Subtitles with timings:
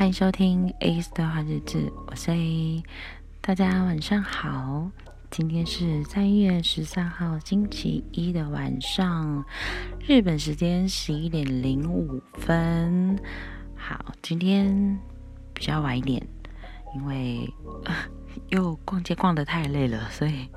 [0.00, 2.82] 欢迎收听 A 的话日志，我是 A，
[3.42, 4.90] 大家晚上好，
[5.30, 9.44] 今天是三月十三号星期一的晚上，
[10.08, 13.18] 日本时间十一点零五分。
[13.76, 14.98] 好，今天
[15.52, 16.26] 比较晚一点，
[16.96, 17.52] 因为、
[18.48, 20.48] 又逛街逛得太累了，所以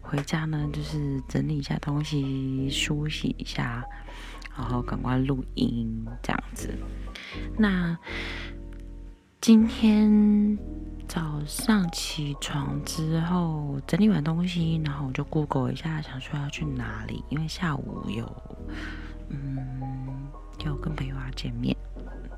[0.00, 3.84] 回家呢就是整理一下东西，梳洗一下，
[4.56, 6.76] 然后赶快录音这样子。
[7.56, 7.96] 那
[9.40, 10.58] 今天
[11.06, 18.30] 早上起床之后，整理完东西，然后我就 Google 一下，想说要去哪里，因为下午有
[19.30, 20.28] 嗯
[20.66, 21.74] 要跟朋友要见面，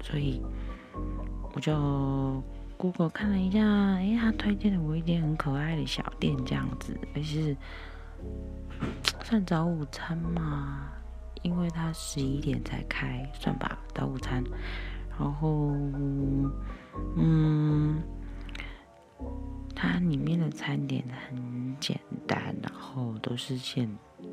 [0.03, 0.43] 所以
[1.55, 2.43] 我就
[2.77, 3.65] Google 看了一下，
[3.95, 7.57] 哎，他推荐了我一间很可爱的小店，这样子，而是
[9.25, 10.91] 算早午餐嘛，
[11.43, 14.45] 因为他十一点才开，算吧，早午餐。
[15.21, 15.71] 然后，
[17.15, 18.03] 嗯，
[19.77, 23.87] 它里面的餐点很简单，然后都是现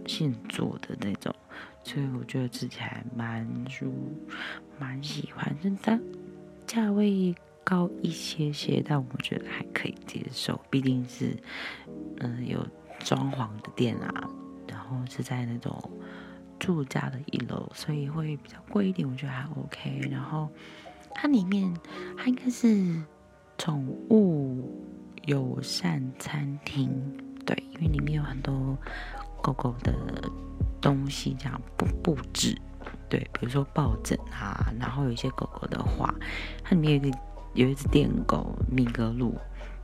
[0.05, 1.35] 现做的那种，
[1.83, 3.93] 所以我觉得吃起来蛮舒，
[4.79, 5.53] 蛮喜欢。
[5.61, 5.99] 真的
[6.65, 11.35] 价位高一些些，但我觉得还可以接受，毕竟是
[12.21, 12.65] 嗯、有
[12.99, 14.29] 装潢的店啊，
[14.69, 15.91] 然后是在那种。
[16.59, 20.01] 住家的一楼，所以会比较贵一点，我觉得还 OK。
[20.11, 20.49] 然后
[21.13, 21.73] 它里面，
[22.17, 23.01] 它应该是
[23.57, 24.85] 宠物
[25.25, 26.89] 友善餐厅，
[27.45, 28.77] 对，因为里面有很多
[29.41, 29.93] 狗狗的
[30.81, 32.55] 东西，这样布布置，
[33.09, 36.13] 对，比如说抱枕啊，然后有一些狗狗的画，
[36.63, 37.17] 它里面有一个
[37.53, 39.35] 有一只电狗米格鲁，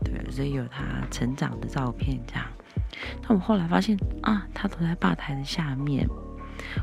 [0.03, 2.45] 对，所以有它成长的照片这样。
[3.21, 6.07] 但我后来发现啊，它躲在吧台的下面。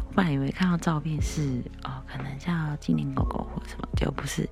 [0.06, 4.48] 我本来以为看到照片是哦，可能叫纪念狗狗或什么，就不是。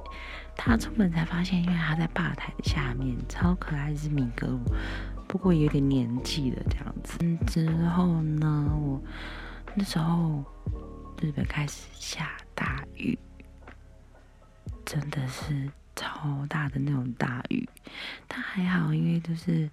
[0.57, 4.61] 他出门才发现，因为他在吧台下面，超可爱，是米格鲁，
[5.29, 7.19] 不过有点年纪了这样子。
[7.47, 9.01] 之后呢，我
[9.75, 10.45] 那时候
[11.21, 13.17] 日本开始下大雨，
[14.85, 17.69] 真的是超大的那种大雨。
[18.27, 19.71] 但还好，因为就是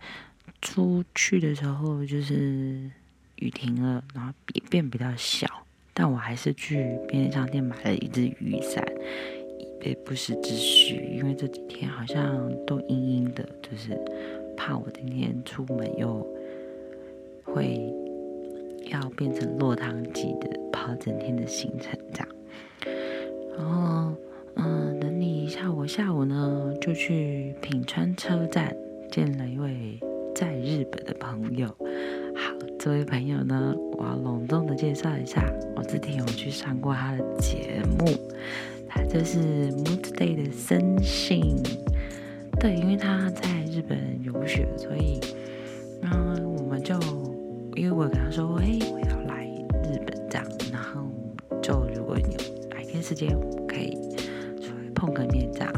[0.62, 2.92] 出去的时候就是。
[3.38, 5.48] 雨停了，然后也变比较小，
[5.94, 8.84] 但我还是去便利商店买了一支雨伞，
[9.60, 10.96] 以备不时之需。
[11.18, 14.00] 因为这几天好像都阴阴的，就是
[14.56, 16.26] 怕我今天出门又
[17.44, 17.94] 会
[18.92, 22.28] 要变成落汤鸡的跑整天的行程这样。
[23.58, 24.14] 然后，
[24.56, 28.76] 嗯，等你一下，我下午呢就去品川车站
[29.12, 30.00] 见了一位
[30.34, 31.74] 在日本的朋友。
[32.86, 35.44] 这位朋友呢，我要隆重的介绍一下，
[35.76, 38.06] 我之前有去上过他的节目，
[38.88, 41.64] 他就是 Mood Day 的森信，
[42.60, 45.20] 对，因为他在日本游学，所以，
[46.04, 46.94] 嗯，我们就，
[47.74, 49.48] 因为我跟他说，哎，我要来
[49.84, 51.10] 日本这样，然后
[51.64, 53.36] 就如果你有白天时间，
[53.68, 53.96] 可以
[54.62, 55.74] 出来碰个面这样，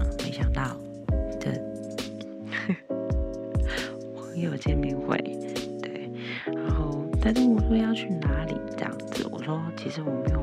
[9.48, 10.42] 说其实我没有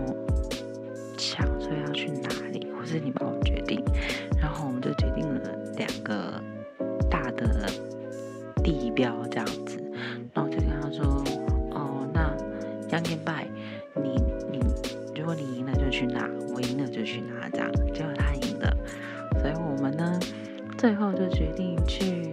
[1.18, 3.84] 想说要去哪里，或是你帮我决定，
[4.40, 5.40] 然后我们就决定了
[5.76, 6.42] 两个
[7.10, 7.68] 大的
[8.62, 9.76] 地标这样子，
[10.32, 11.22] 然后我就跟他说，
[11.72, 12.34] 哦，那
[12.92, 13.46] 杨建拜，
[13.94, 14.14] 你
[14.50, 14.58] 你
[15.14, 18.74] 如果你赢了就去哪，我赢了就去哪这样，结果他赢了，
[19.38, 20.18] 所以我们呢
[20.78, 22.32] 最后就决定去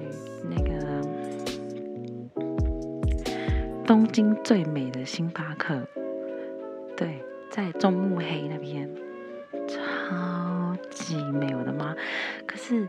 [0.50, 0.72] 那个。
[3.84, 5.86] 东京最美的星巴克，
[7.52, 8.90] 在中目黑那边，
[9.68, 11.94] 超级美，我的妈！
[12.48, 12.88] 可是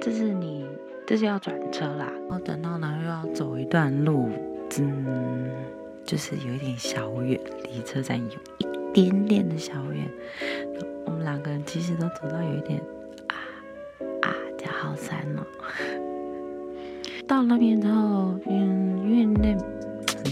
[0.00, 0.64] 这是你，
[1.04, 4.30] 这是要转车啦，然后等到呢又要走一段路，
[4.78, 5.50] 嗯，
[6.04, 10.08] 就是有一点小远，离车站有一点点的小远。
[11.04, 12.80] 我们两个人其实都走到有一点
[13.26, 13.34] 啊
[14.22, 15.42] 啊，叫好山哦。
[17.26, 19.76] 到那边之后，嗯，因为那。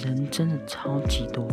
[0.05, 1.47] 人真的超级多，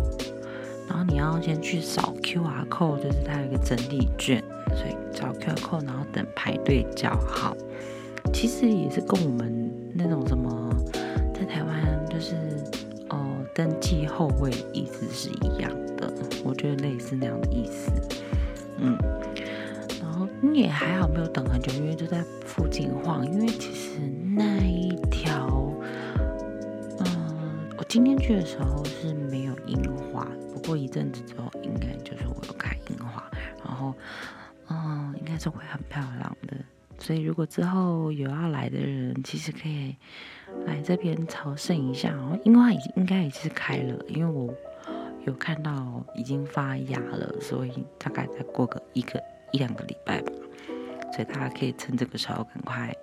[0.88, 7.56] 然后你要先去扫 QR code，就是它有一个整理券，所以扫 QR code，然后等排队叫号。
[8.34, 10.70] 其实也是跟我们那种什么
[11.34, 12.36] 在台湾就是
[13.10, 13.18] 哦、
[13.54, 16.12] 登记后位意思是一样的，
[16.44, 17.92] 我觉得类似那样的意思。
[18.78, 18.98] 嗯，
[20.02, 24.00] 然后你也还好没有等很久，因为就在附近晃，因为其实
[24.36, 25.71] 那一条。
[27.92, 33.30] 今天去的时候是没有樱花，不过一阵子之后应该就是会有开樱花，
[33.66, 33.94] 然后，
[34.70, 36.56] 嗯，应该是会很漂亮的，
[37.00, 39.94] 所以如果之后有要来的人，其实可以
[40.66, 44.54] 来这边朝圣一下然后樱花已经应该已经是开了，因为我
[45.26, 49.22] 有看到已经发芽了，所以大概再过个一个
[49.52, 50.32] 一两个礼拜吧，
[51.12, 52.96] 所以大家可以趁这个时候赶快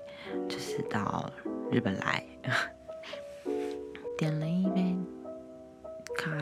[0.49, 1.31] 就是到
[1.70, 2.25] 日本来。
[4.17, 4.47] 点了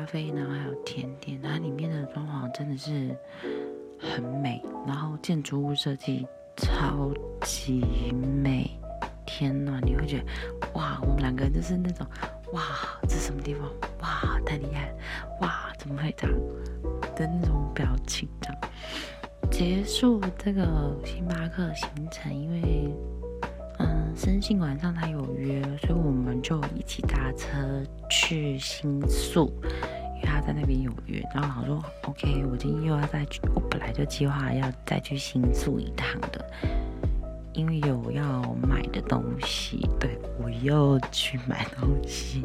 [0.07, 3.11] 咖啡，然后还有甜点，它里面的装潢真的是
[3.99, 6.25] 很美，然后建筑物设计
[6.57, 7.13] 超
[7.43, 7.83] 级
[8.41, 8.71] 美，
[9.27, 10.25] 天呐，你会觉得
[10.75, 12.07] 哇，我们两个人就是那种
[12.53, 12.63] 哇，
[13.03, 13.69] 这是什么地方？
[14.01, 14.95] 哇，太厉害！
[15.41, 16.39] 哇，怎么会这样
[17.17, 18.29] 的那种表情？
[18.41, 18.61] 这样
[19.51, 22.95] 结束这个星巴克行程，因为。
[23.79, 29.53] 嗯，生性晚上他有约，所以我们就一起搭车去新宿，
[30.17, 31.23] 因为他在那边有约。
[31.35, 36.45] 然后我说：“OK，我今天又要再去，我本来就计划要再去新宿一趟的，
[37.53, 39.89] 因为有要买的东西。
[40.01, 42.43] 对，我又去买东西。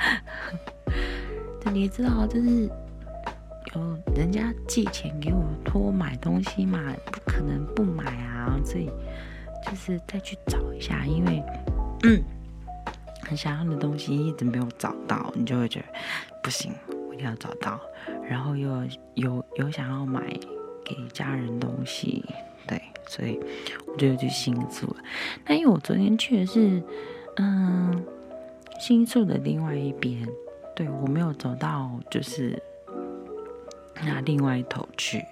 [1.62, 2.66] 对，你也知道，就是
[3.74, 8.90] 有人家借钱给我托我买东西嘛，不可能不买啊，所以。”
[9.62, 11.44] 就是再去找一下，因为
[12.04, 12.24] 嗯，
[13.30, 15.86] 很想要的东西一直没有找到，你就会觉得
[16.42, 16.72] 不行，
[17.08, 17.80] 我一定要找到。
[18.28, 18.68] 然后又
[19.14, 20.36] 有有，想要买
[20.84, 22.24] 给家人东西，
[22.66, 23.38] 对，所以
[23.86, 24.96] 我就去新宿了。
[25.46, 26.82] 那因为我昨天去的是
[27.36, 28.04] 嗯
[28.80, 30.28] 新宿的另外一边，
[30.74, 32.60] 对，我没有走到就是
[34.02, 35.24] 那另外一头去，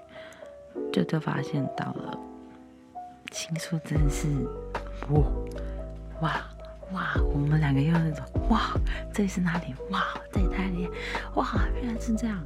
[0.92, 2.16] 就就发现到了。
[3.32, 4.28] 新宿真的是，
[5.10, 5.20] 哇
[6.20, 6.40] 哇
[6.92, 7.14] 哇！
[7.32, 8.72] 我们两个又那种哇，
[9.12, 9.74] 这里是哪里？
[9.90, 10.90] 哇，这里太厉害！
[11.34, 11.46] 哇，
[11.82, 12.38] 原来是这样。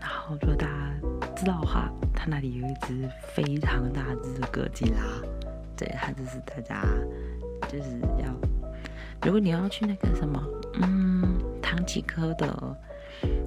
[0.00, 5.00] 然后如果大家知道的话，它那里有一只非常大只的哥吉拉，
[5.76, 6.82] 对，它就是大家
[7.68, 8.32] 就是要，
[9.22, 10.42] 如果你要去那个什么，
[10.80, 12.76] 嗯，唐吉诃德。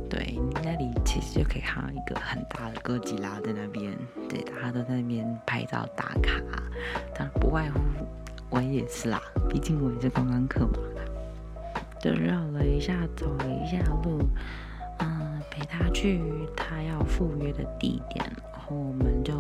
[0.10, 3.96] 对，那里其实就可以看到一个很大的哥吉拉在那边，
[4.28, 6.42] 对，大家都在那边拍照打卡，
[7.14, 7.80] 当然不外乎
[8.50, 10.74] 我也是啦，毕竟我也是观光客嘛，
[12.00, 14.20] 就绕了一下，走了一下路，
[15.00, 16.22] 嗯，陪他去
[16.56, 19.34] 他要赴约的地点，然后我们就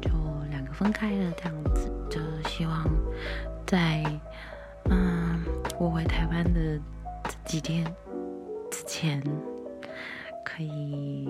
[0.00, 0.10] 就
[0.50, 2.84] 两个分开了这样子，就希望
[3.66, 4.04] 在
[4.90, 5.42] 嗯
[5.78, 6.78] 我回台湾的
[7.24, 7.84] 这几天
[8.70, 8.84] 之。
[8.86, 9.20] 前
[10.44, 11.26] 可以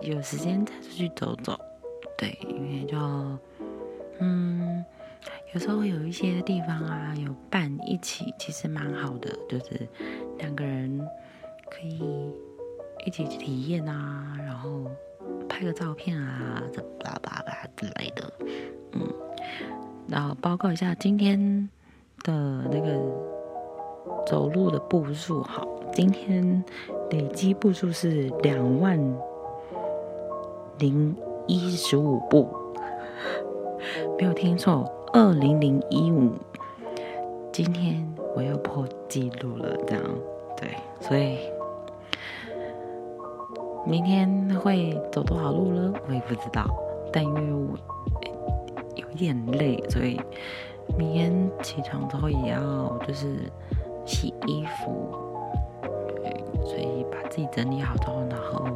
[0.00, 1.58] 有时间再出去走走，
[2.16, 2.96] 对，因为就
[4.20, 4.82] 嗯，
[5.54, 9.88] 有时候有一些地方啊，有伴一起，其实蛮好的，就是
[10.38, 11.00] 两个人
[11.70, 12.00] 可以
[13.06, 14.84] 一起体验啊，然后
[15.48, 18.32] 拍个照片啊，这巴拉巴拉之类的，
[18.92, 19.08] 嗯，
[20.06, 21.68] 然后报告一下今天
[22.24, 22.32] 的
[22.70, 23.00] 那个
[24.26, 25.66] 走路的步数，好。
[25.94, 26.62] 今天
[27.10, 28.96] 累积步数是两万
[30.78, 31.16] 零
[31.48, 32.48] 一十五步，
[34.16, 34.88] 没有听错，
[35.18, 36.32] 二零零一五。
[37.50, 40.04] 今天我又破纪录了，这样
[40.56, 40.70] 对，
[41.00, 41.38] 所以
[43.84, 46.72] 明天会走多少路了，我也不知道。
[47.12, 47.76] 但因为我
[48.94, 50.20] 有一点累，所以
[50.96, 53.50] 明天起床之后也要就是
[54.06, 55.12] 洗衣服。
[56.68, 58.68] 所以把自己整理好之后，然后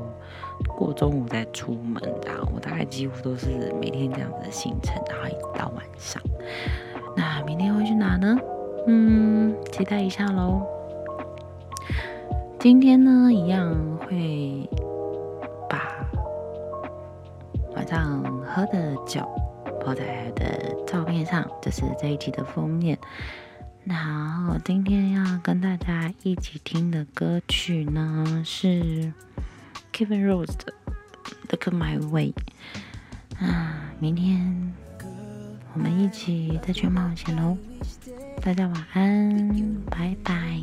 [0.76, 6.22] 过中午再出门，然后我大概几乎都是每天这样子的行程，然后一直到晚上。
[7.14, 8.38] 那明天会去哪呢？
[8.86, 10.62] 嗯，期待一下喽。
[12.58, 14.66] 今天呢，一样会
[15.68, 16.06] 把
[17.74, 19.20] 晚上喝的酒
[19.80, 22.96] 铺在的照片上，这是这一期的封面。
[23.84, 23.94] 那
[24.46, 29.12] 好今天要跟大家一起听的歌曲呢是
[29.92, 30.72] Kevin Rose 的
[31.50, 32.32] 《Look My Way》。
[33.44, 34.72] 啊，明天
[35.74, 37.58] 我们一起再去冒险喽！
[38.40, 40.60] 大家晚安，拜拜。